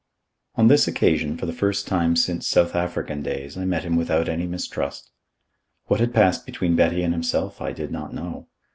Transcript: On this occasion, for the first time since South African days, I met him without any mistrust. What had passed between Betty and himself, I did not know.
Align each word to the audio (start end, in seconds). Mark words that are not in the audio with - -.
On 0.55 0.67
this 0.67 0.87
occasion, 0.87 1.37
for 1.37 1.45
the 1.45 1.53
first 1.53 1.85
time 1.85 2.15
since 2.15 2.47
South 2.47 2.73
African 2.73 3.21
days, 3.21 3.55
I 3.55 3.65
met 3.65 3.83
him 3.83 3.95
without 3.95 4.27
any 4.27 4.47
mistrust. 4.47 5.11
What 5.85 5.99
had 5.99 6.11
passed 6.11 6.43
between 6.43 6.75
Betty 6.75 7.03
and 7.03 7.13
himself, 7.13 7.61
I 7.61 7.71
did 7.71 7.91
not 7.91 8.11
know. 8.11 8.47